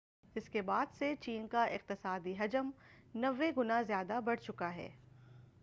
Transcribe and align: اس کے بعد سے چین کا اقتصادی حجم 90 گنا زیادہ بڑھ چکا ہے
اس 0.35 0.49
کے 0.49 0.61
بعد 0.61 0.93
سے 0.93 1.13
چین 1.19 1.47
کا 1.47 1.63
اقتصادی 1.63 2.33
حجم 2.39 2.69
90 3.17 3.51
گنا 3.57 3.81
زیادہ 3.81 4.19
بڑھ 4.25 4.39
چکا 4.39 4.73
ہے 4.75 4.89